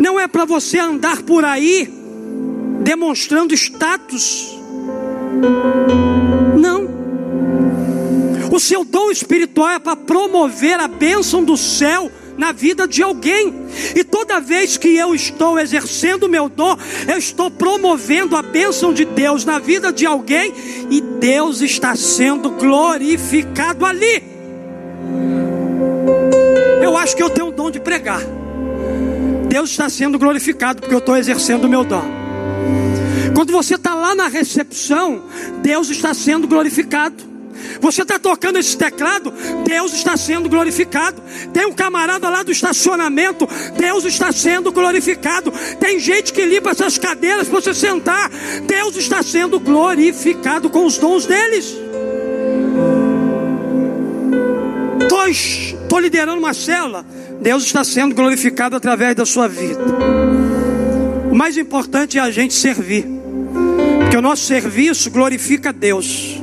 [0.00, 1.92] Não é para você andar por aí
[2.82, 4.56] demonstrando status.
[6.58, 6.86] Não.
[8.52, 13.54] O seu dom espiritual é para promover a bênção do céu na vida de alguém.
[13.94, 16.76] E toda vez que eu estou exercendo o meu dom,
[17.08, 20.52] eu estou promovendo a bênção de Deus na vida de alguém
[20.90, 24.22] e Deus está sendo glorificado ali.
[26.82, 28.20] Eu acho que eu tenho o dom de pregar.
[29.48, 32.04] Deus está sendo glorificado porque eu estou exercendo o meu dom.
[33.34, 35.24] Quando você está lá na recepção,
[35.62, 37.35] Deus está sendo glorificado.
[37.80, 39.32] Você está tocando esse teclado,
[39.64, 41.22] Deus está sendo glorificado.
[41.52, 45.52] Tem um camarada lá do estacionamento, Deus está sendo glorificado.
[45.80, 48.30] Tem gente que limpa essas cadeiras para você sentar,
[48.66, 51.76] Deus está sendo glorificado com os dons deles.
[55.28, 57.04] Estou liderando uma célula,
[57.40, 59.80] Deus está sendo glorificado através da sua vida.
[61.30, 63.06] O mais importante é a gente servir,
[64.00, 66.40] porque o nosso serviço glorifica Deus.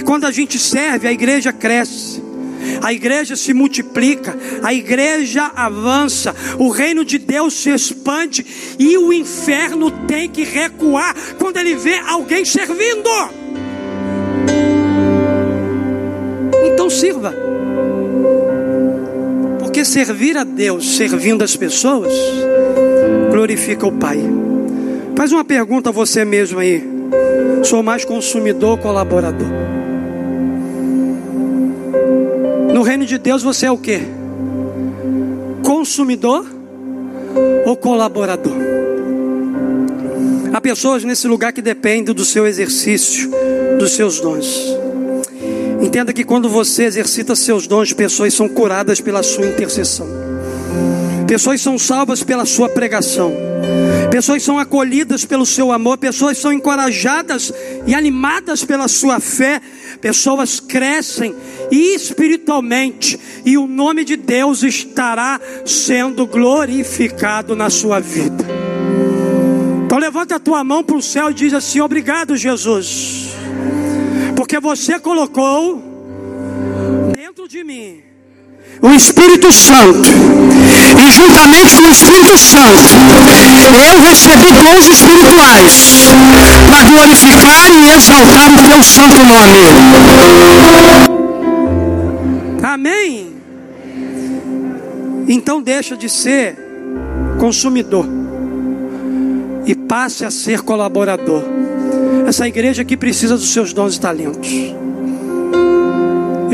[0.00, 2.22] E quando a gente serve, a igreja cresce.
[2.82, 8.46] A igreja se multiplica, a igreja avança, o reino de Deus se expande
[8.78, 13.10] e o inferno tem que recuar quando ele vê alguém servindo.
[16.64, 17.34] Então sirva,
[19.58, 22.10] porque servir a Deus servindo as pessoas
[23.30, 24.18] glorifica o Pai.
[25.14, 26.82] Faz uma pergunta a você mesmo aí:
[27.64, 29.79] sou mais consumidor ou colaborador?
[32.80, 34.00] No reino de Deus você é o que?
[35.62, 36.46] Consumidor
[37.66, 38.54] ou colaborador?
[40.50, 43.30] Há pessoas nesse lugar que dependem do seu exercício,
[43.78, 44.64] dos seus dons.
[45.82, 50.06] Entenda que quando você exercita seus dons, pessoas são curadas pela sua intercessão.
[51.26, 53.30] Pessoas são salvas pela sua pregação.
[54.10, 57.52] Pessoas são acolhidas pelo seu amor, pessoas são encorajadas
[57.86, 59.60] e animadas pela sua fé,
[60.00, 61.34] pessoas crescem
[61.70, 68.44] espiritualmente e o nome de Deus estará sendo glorificado na sua vida.
[69.84, 73.30] Então levanta a tua mão para o céu e diz assim: Obrigado, Jesus,
[74.36, 75.82] porque você colocou
[77.14, 78.09] dentro de mim
[78.82, 82.94] o Espírito Santo, e juntamente com o Espírito Santo,
[83.90, 86.08] eu recebi dons espirituais
[86.66, 89.60] para glorificar e exaltar o teu santo nome.
[92.62, 93.34] Amém?
[95.28, 96.56] Então deixa de ser
[97.38, 98.06] consumidor
[99.66, 101.42] e passe a ser colaborador.
[102.26, 104.79] Essa igreja aqui precisa dos seus dons e talentos.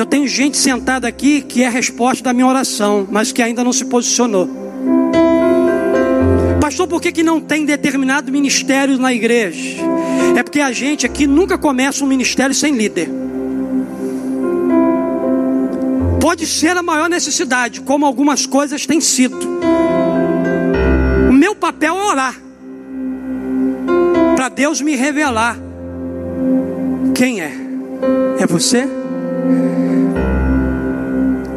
[0.07, 3.73] Eu tenho gente sentada aqui que é resposta da minha oração, mas que ainda não
[3.73, 4.49] se posicionou.
[6.61, 9.83] Pastor, por que, que não tem determinado ministério na igreja?
[10.37, 13.11] É porque a gente aqui nunca começa um ministério sem líder.
[16.21, 19.37] Pode ser a maior necessidade, como algumas coisas têm sido.
[21.29, 22.41] O meu papel é orar,
[24.37, 25.59] para Deus me revelar
[27.13, 27.53] quem é.
[28.39, 28.89] É você?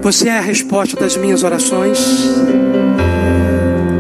[0.01, 1.99] Você é a resposta das minhas orações.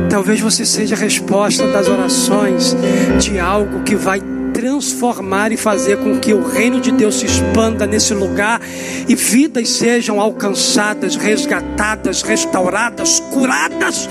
[0.09, 2.75] Talvez você seja a resposta das orações
[3.19, 4.21] de algo que vai
[4.53, 8.61] transformar e fazer com que o reino de Deus se expanda nesse lugar
[9.07, 14.09] e vidas sejam alcançadas, resgatadas, restauradas, curadas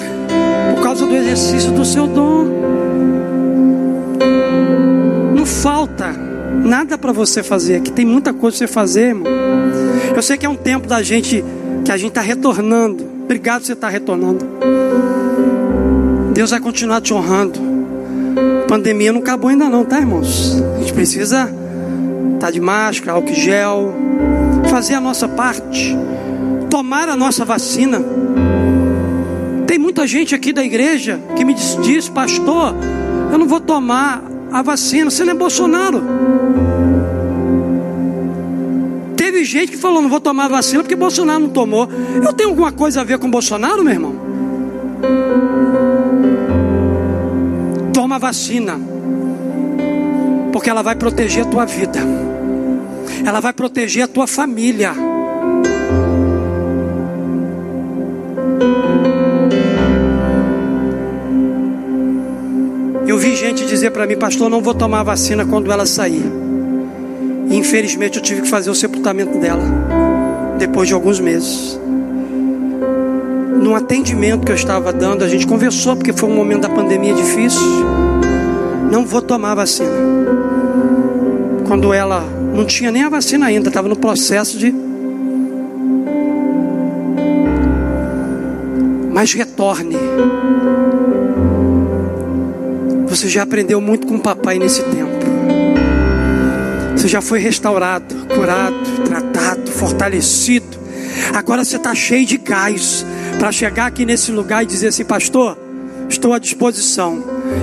[0.74, 2.47] por causa do exercício do seu dom.
[5.34, 6.12] Não falta
[6.64, 9.26] nada para você fazer, aqui tem muita coisa para você fazer, irmão.
[10.14, 11.45] Eu sei que é um tempo da gente
[11.89, 13.03] que a gente está retornando.
[13.24, 14.47] Obrigado você estar tá retornando.
[16.34, 17.59] Deus vai continuar te honrando.
[18.62, 20.62] A pandemia não acabou ainda não, tá, irmãos?
[20.76, 23.95] A gente precisa estar tá de máscara, álcool gel,
[24.68, 25.97] fazer a nossa parte,
[26.68, 28.03] tomar a nossa vacina.
[29.66, 32.74] Tem muita gente aqui da igreja que me diz, diz pastor,
[33.32, 34.22] eu não vou tomar
[34.53, 35.11] a vacina.
[35.11, 36.03] Você não é Bolsonaro.
[39.49, 41.88] Gente que falou: não vou tomar vacina porque Bolsonaro não tomou.
[42.22, 44.14] Eu tenho alguma coisa a ver com Bolsonaro, meu irmão?
[47.94, 48.78] Toma vacina,
[50.53, 51.99] porque ela vai proteger a tua vida,
[53.24, 54.92] ela vai proteger a tua família.
[63.07, 66.47] Eu vi gente dizer para mim, pastor, não vou tomar vacina quando ela sair.
[67.51, 69.64] Infelizmente eu tive que fazer o sepultamento dela
[70.59, 71.78] depois de alguns meses.
[73.62, 77.14] No atendimento que eu estava dando, a gente conversou porque foi um momento da pandemia
[77.14, 77.61] difícil.
[78.90, 79.90] Não vou tomar vacina.
[81.66, 82.24] Quando ela
[82.55, 84.72] não tinha nem a vacina ainda, estava no processo de
[89.18, 89.96] mas retorne.
[93.09, 95.08] Você já aprendeu muito com o papai nesse tempo.
[96.99, 100.76] Você já foi restaurado, curado, tratado, fortalecido.
[101.32, 103.07] Agora você está cheio de gás
[103.38, 105.57] para chegar aqui nesse lugar e dizer assim, pastor,
[106.09, 107.22] estou à disposição.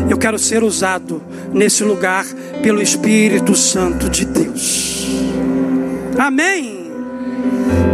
[0.09, 1.21] Eu quero ser usado
[1.51, 2.25] nesse lugar
[2.63, 5.05] pelo Espírito Santo de Deus.
[6.17, 6.89] Amém.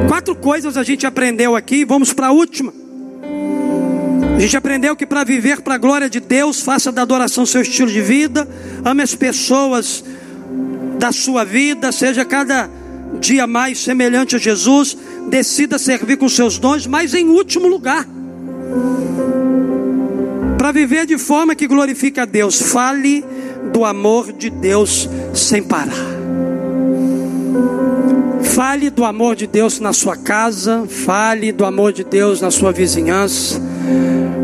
[0.07, 2.71] Quatro coisas a gente aprendeu aqui, vamos para a última.
[4.35, 7.63] A gente aprendeu que para viver para a glória de Deus, faça da adoração seu
[7.63, 8.47] estilo de vida,
[8.85, 10.03] ame as pessoas
[11.01, 12.69] da sua vida, seja cada
[13.19, 14.95] dia mais semelhante a Jesus,
[15.27, 18.05] decida servir com seus dons, mas em último lugar,
[20.59, 23.25] para viver de forma que glorifique a Deus, fale
[23.73, 26.11] do amor de Deus sem parar.
[28.43, 32.71] Fale do amor de Deus na sua casa, fale do amor de Deus na sua
[32.71, 33.59] vizinhança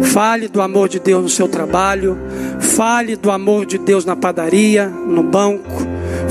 [0.01, 2.17] Fale do amor de Deus no seu trabalho.
[2.59, 5.86] Fale do amor de Deus na padaria, no banco.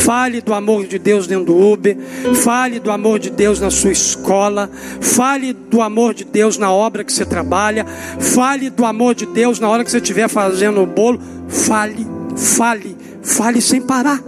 [0.06, 1.96] Fale do amor de Deus dentro do Uber.
[2.44, 4.70] Fale do amor de Deus na sua escola.
[5.00, 7.84] Fale do amor de Deus na obra que você trabalha.
[8.20, 11.20] Fale do amor de Deus na hora que você estiver fazendo o bolo.
[11.48, 14.22] Fale, fale, fale sem parar.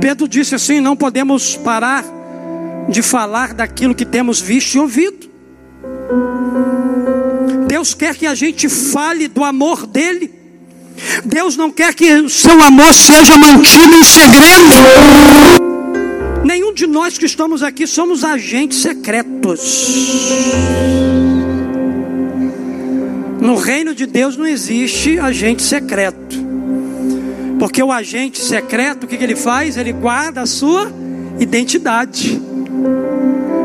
[0.00, 2.02] Pedro disse assim: não podemos parar
[2.88, 5.30] de falar daquilo que temos visto e ouvido.
[7.68, 10.41] Deus quer que a gente fale do amor dele.
[11.24, 15.72] Deus não quer que o seu amor seja mantido em segredo.
[16.44, 19.88] Nenhum de nós que estamos aqui somos agentes secretos.
[23.40, 26.42] No reino de Deus não existe agente secreto.
[27.58, 29.76] Porque o agente secreto, o que, ele faz?
[29.76, 30.92] Ele guarda a sua
[31.38, 32.40] identidade.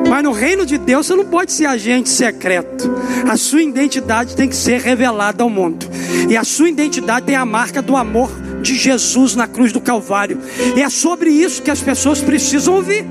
[0.10, 2.90] Mas no reino de Deus você não pode ser agente secreto.
[3.30, 5.86] A sua identidade tem que ser revelada ao mundo.
[6.30, 8.32] E a sua identidade tem a marca do amor
[8.62, 10.40] de Jesus na cruz do Calvário.
[10.76, 13.06] E é sobre isso que as pessoas precisam ouvir.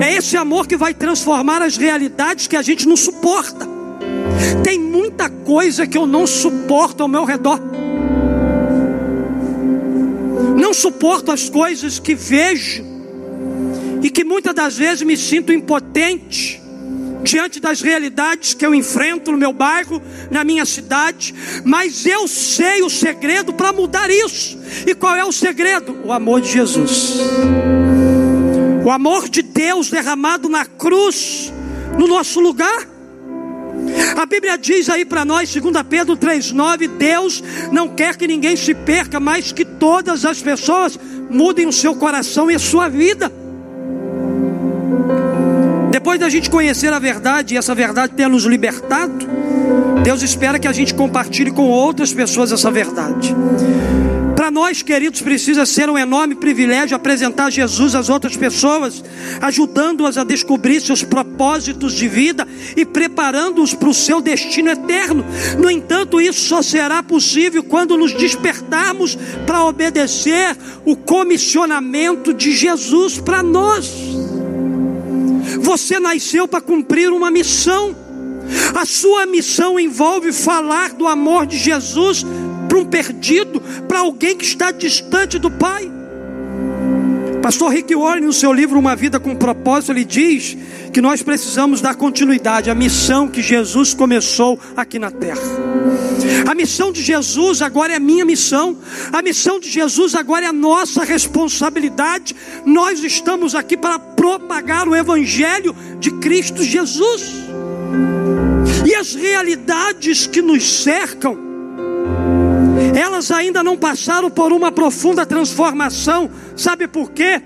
[0.00, 3.68] É esse amor que vai transformar as realidades que a gente não suporta.
[4.64, 7.60] Tem muita coisa que eu não suporto ao meu redor.
[10.56, 12.89] Não suporto as coisas que vejo
[14.02, 16.60] e que muitas das vezes me sinto impotente
[17.22, 21.34] diante das realidades que eu enfrento no meu bairro, na minha cidade,
[21.64, 24.58] mas eu sei o segredo para mudar isso.
[24.86, 25.98] E qual é o segredo?
[26.04, 27.18] O amor de Jesus.
[28.84, 31.52] O amor de Deus derramado na cruz
[31.98, 32.88] no nosso lugar.
[34.16, 38.74] A Bíblia diz aí para nós, 2 Pedro 3,9: Deus não quer que ninguém se
[38.74, 40.98] perca, mas que todas as pessoas
[41.30, 43.39] mudem o seu coração e a sua vida.
[45.90, 49.26] Depois da gente conhecer a verdade e essa verdade ter nos libertado,
[50.02, 53.34] Deus espera que a gente compartilhe com outras pessoas essa verdade.
[54.40, 59.04] Para nós, queridos, precisa ser um enorme privilégio apresentar Jesus às outras pessoas,
[59.42, 65.26] ajudando-as a descobrir seus propósitos de vida e preparando-os para o seu destino eterno.
[65.58, 73.18] No entanto, isso só será possível quando nos despertarmos para obedecer o comissionamento de Jesus
[73.18, 74.39] para nós.
[75.58, 77.96] Você nasceu para cumprir uma missão.
[78.74, 82.24] A sua missão envolve falar do amor de Jesus
[82.68, 85.99] para um perdido, para alguém que está distante do Pai.
[87.42, 90.56] Pastor Rick Warren, no seu livro Uma Vida com Propósito, ele diz
[90.92, 95.40] que nós precisamos dar continuidade à missão que Jesus começou aqui na terra.
[96.46, 98.76] A missão de Jesus agora é minha missão,
[99.10, 102.36] a missão de Jesus agora é a nossa responsabilidade.
[102.66, 107.22] Nós estamos aqui para propagar o Evangelho de Cristo Jesus.
[108.86, 111.49] E as realidades que nos cercam,
[113.00, 116.30] elas ainda não passaram por uma profunda transformação.
[116.56, 117.40] Sabe por quê?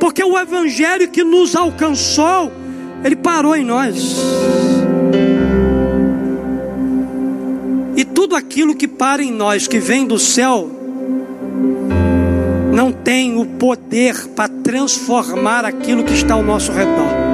[0.00, 2.52] Porque o evangelho que nos alcançou,
[3.04, 4.16] ele parou em nós.
[7.96, 10.70] E tudo aquilo que para em nós, que vem do céu,
[12.72, 17.25] não tem o poder para transformar aquilo que está ao nosso redor.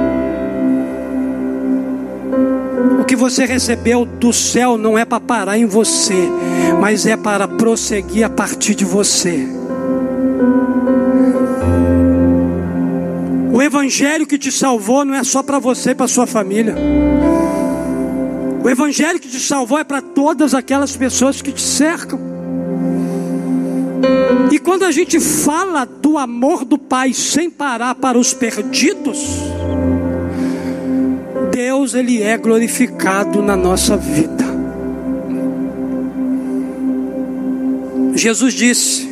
[2.99, 6.29] O que você recebeu do céu não é para parar em você,
[6.79, 9.47] mas é para prosseguir a partir de você.
[13.53, 16.75] O evangelho que te salvou não é só para você e para sua família.
[18.63, 22.19] O evangelho que te salvou é para todas aquelas pessoas que te cercam.
[24.51, 29.39] E quando a gente fala do amor do Pai sem parar para os perdidos,
[31.53, 34.43] Deus ele é glorificado na nossa vida.
[38.15, 39.07] Jesus disse: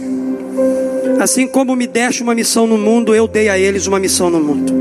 [1.20, 4.40] Assim como me deste uma missão no mundo, eu dei a eles uma missão no
[4.40, 4.74] mundo.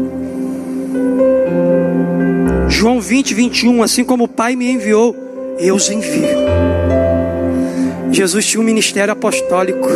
[2.71, 5.15] João 20, 21, assim como o Pai me enviou,
[5.59, 6.29] eu os envio.
[8.11, 9.87] Jesus tinha um ministério apostólico.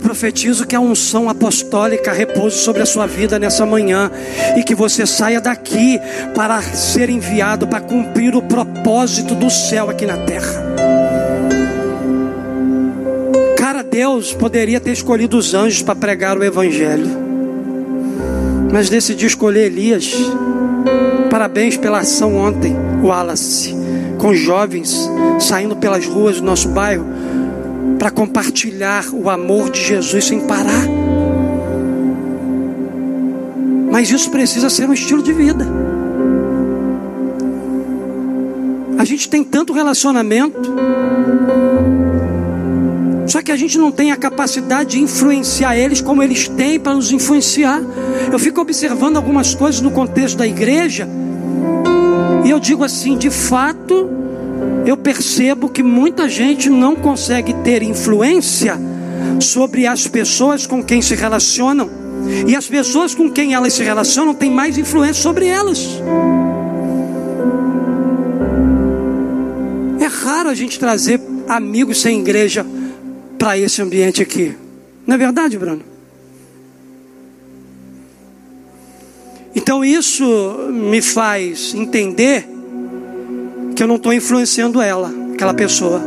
[0.00, 4.10] Profetizo que a unção apostólica repouse sobre a sua vida nessa manhã
[4.56, 6.00] e que você saia daqui
[6.34, 10.64] para ser enviado para cumprir o propósito do céu aqui na terra.
[13.56, 17.30] Cara, Deus poderia ter escolhido os anjos para pregar o evangelho
[18.72, 20.14] mas decidi escolher Elias.
[21.30, 23.74] Parabéns pela ação ontem, Wallace,
[24.18, 27.06] com jovens saindo pelas ruas do nosso bairro
[28.00, 30.86] para compartilhar o amor de Jesus sem parar.
[33.92, 35.66] Mas isso precisa ser um estilo de vida.
[38.96, 40.58] A gente tem tanto relacionamento
[43.26, 46.94] só que a gente não tem a capacidade de influenciar eles como eles têm para
[46.94, 47.82] nos influenciar.
[48.32, 51.06] Eu fico observando algumas coisas no contexto da igreja
[52.46, 54.19] e eu digo assim: de fato,
[54.86, 58.78] eu percebo que muita gente não consegue ter influência
[59.40, 61.88] sobre as pessoas com quem se relacionam.
[62.46, 66.00] E as pessoas com quem elas se relacionam têm mais influência sobre elas.
[70.00, 72.64] É raro a gente trazer amigos sem igreja
[73.38, 74.54] para esse ambiente aqui.
[75.06, 75.82] Não é verdade, Bruno?
[79.54, 82.46] Então isso me faz entender
[83.80, 86.02] que eu não estou influenciando ela, aquela pessoa,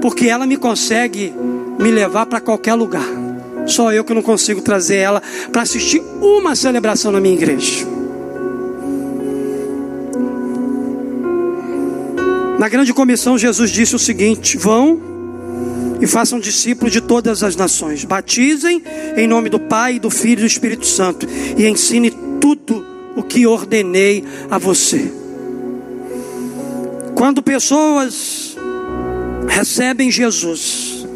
[0.00, 1.34] porque ela me consegue
[1.76, 3.04] me levar para qualquer lugar.
[3.66, 7.84] Só eu que não consigo trazer ela para assistir uma celebração na minha igreja.
[12.60, 15.02] Na grande comissão, Jesus disse o seguinte: vão
[16.00, 18.04] e façam discípulos de todas as nações.
[18.04, 18.84] Batizem
[19.16, 21.26] em nome do Pai, do Filho e do Espírito Santo
[21.58, 22.86] e ensine tudo
[23.16, 25.21] o que ordenei a você.
[27.22, 28.56] Quando pessoas
[29.46, 31.06] recebem Jesus,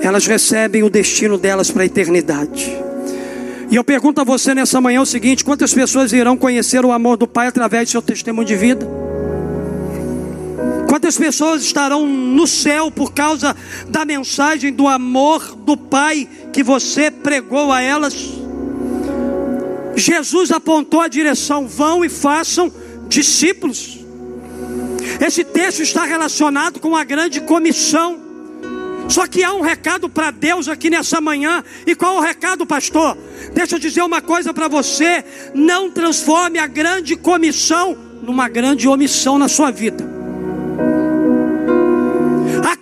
[0.00, 2.70] elas recebem o destino delas para a eternidade.
[3.68, 7.16] E eu pergunto a você nessa manhã o seguinte: quantas pessoas irão conhecer o amor
[7.16, 8.86] do Pai através do seu testemunho de vida?
[10.88, 13.56] Quantas pessoas estarão no céu por causa
[13.88, 18.14] da mensagem do amor do Pai que você pregou a elas?
[19.96, 22.72] Jesus apontou a direção: vão e façam
[23.08, 23.95] discípulos.
[25.20, 28.20] Esse texto está relacionado com a grande comissão.
[29.08, 31.62] Só que há um recado para Deus aqui nessa manhã.
[31.86, 33.16] E qual o recado, pastor?
[33.52, 39.38] Deixa eu dizer uma coisa para você: não transforme a grande comissão numa grande omissão
[39.38, 40.16] na sua vida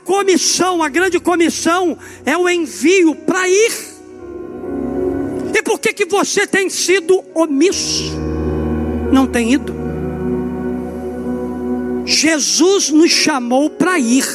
[0.04, 3.72] comissão, a grande comissão é o envio para ir.
[5.54, 8.12] E por que que você tem sido omisso?
[9.12, 9.83] Não tem ido.
[12.04, 14.26] Jesus nos chamou para ir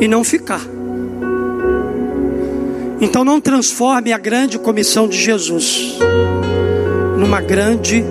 [0.00, 0.60] e não ficar.
[3.00, 5.98] Então não transforme a grande comissão de Jesus
[7.16, 8.04] numa grande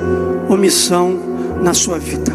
[0.49, 1.17] omissão
[1.61, 2.31] na sua vida.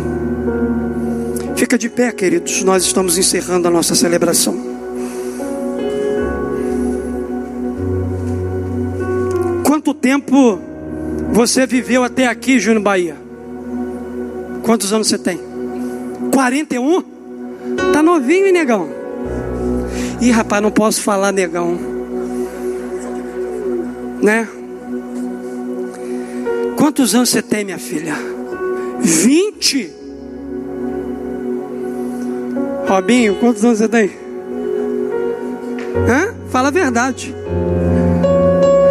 [1.57, 4.73] Fica de pé, queridos, nós estamos encerrando a nossa celebração.
[9.64, 10.59] Quanto tempo
[11.31, 13.22] você viveu até aqui, Júnior Bahia?
[14.63, 15.41] Quantos anos você tem?
[16.33, 17.03] 41?
[17.93, 18.89] Tá novinho, hein, negão?
[20.21, 21.79] Ih, rapaz, não posso falar, negão.
[24.23, 24.49] Né?
[26.77, 28.15] Quantos anos você tem, minha filha?
[29.01, 29.93] 20.
[32.87, 34.11] Robinho, quantos anos você tem?
[36.09, 36.35] Hã?
[36.51, 37.35] Fala a verdade.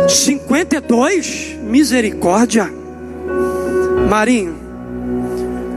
[0.10, 1.58] 52?
[1.64, 2.70] Misericórdia.
[4.10, 4.61] Marinho.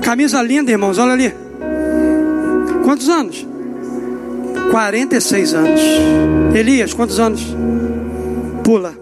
[0.05, 1.35] Camisa linda, irmãos, olha ali.
[2.85, 3.47] Quantos anos?
[4.71, 5.81] 46 anos.
[6.55, 7.43] Elias, quantos anos?
[8.63, 8.95] Pula.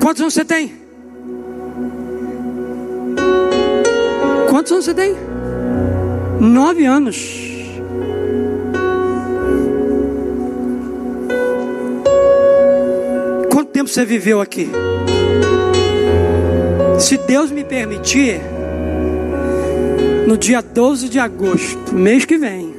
[0.00, 0.72] Quantos anos você tem?
[4.50, 5.14] Quantos anos você tem?
[6.40, 7.40] Nove anos.
[13.52, 14.68] Quanto tempo você viveu aqui?
[16.98, 18.40] Se Deus me permitir,
[20.26, 22.74] no dia 12 de agosto, mês que vem,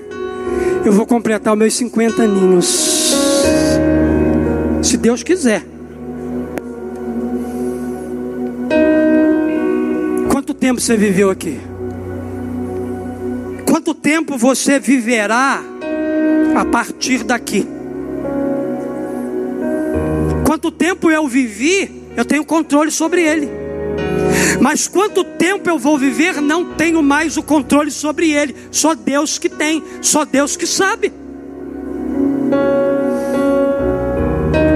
[0.86, 3.14] eu vou completar os meus 50 aninhos.
[4.82, 5.66] Se Deus quiser.
[10.30, 11.60] Quanto tempo você viveu aqui?
[13.66, 15.62] Quanto tempo você viverá
[16.56, 17.66] a partir daqui?
[20.46, 23.63] Quanto tempo eu vivi, eu tenho controle sobre ele.
[24.64, 28.56] Mas quanto tempo eu vou viver, não tenho mais o controle sobre ele.
[28.72, 31.12] Só Deus que tem, só Deus que sabe.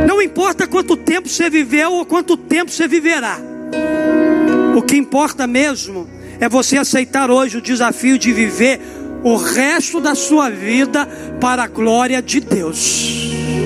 [0.06, 3.40] Não importa quanto tempo você viveu ou quanto tempo você viverá.
[4.76, 6.06] O que importa mesmo
[6.38, 8.82] é você aceitar hoje o desafio de viver
[9.24, 11.06] o resto da sua vida
[11.40, 13.57] para a glória de Deus.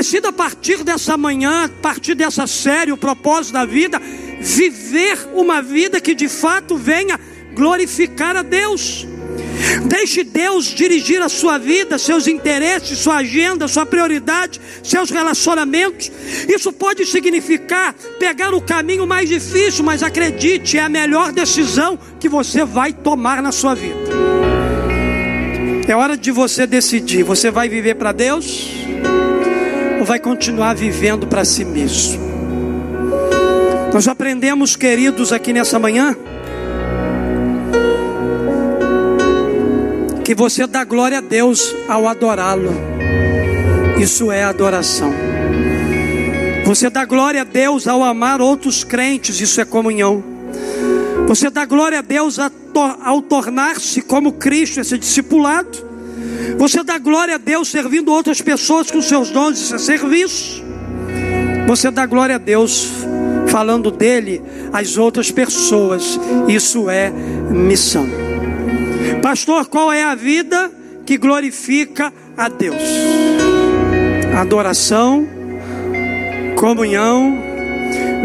[0.00, 4.00] Decida a partir dessa manhã, a partir dessa série, o propósito da vida,
[4.40, 7.20] viver uma vida que de fato venha
[7.52, 9.06] glorificar a Deus.
[9.84, 16.10] Deixe Deus dirigir a sua vida, seus interesses, sua agenda, sua prioridade, seus relacionamentos.
[16.48, 22.26] Isso pode significar pegar o caminho mais difícil, mas acredite, é a melhor decisão que
[22.26, 24.10] você vai tomar na sua vida.
[25.86, 28.80] É hora de você decidir: você vai viver para Deus?
[30.10, 32.20] Vai continuar vivendo para si mesmo?
[33.94, 36.16] Nós aprendemos, queridos, aqui nessa manhã,
[40.24, 42.72] que você dá glória a Deus ao adorá-lo.
[44.00, 45.14] Isso é adoração.
[46.64, 50.24] Você dá glória a Deus ao amar outros crentes, isso é comunhão.
[51.28, 55.88] Você dá glória a Deus ao tornar-se como Cristo, esse discipulado.
[56.60, 60.62] Você dá glória a Deus servindo outras pessoas com seus dons, isso é serviço.
[61.66, 62.86] Você dá glória a Deus
[63.48, 68.06] falando dele às outras pessoas, isso é missão.
[69.22, 70.70] Pastor, qual é a vida
[71.06, 72.82] que glorifica a Deus?
[74.38, 75.26] Adoração,
[76.56, 77.38] comunhão,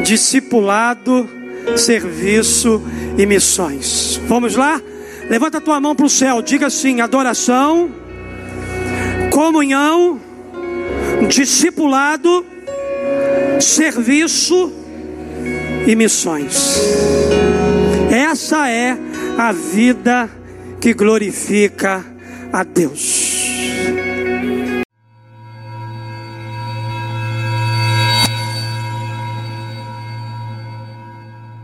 [0.03, 1.29] discipulado,
[1.77, 2.83] serviço
[3.17, 4.19] e missões.
[4.27, 4.81] Vamos lá?
[5.29, 8.03] Levanta a tua mão para o céu, diga assim: adoração
[9.35, 10.17] comunhão,
[11.27, 12.45] discipulado,
[13.59, 14.71] serviço
[15.85, 16.79] e missões.
[18.09, 18.97] Essa é
[19.37, 20.29] a vida
[20.79, 22.01] que glorifica
[22.53, 24.14] a Deus.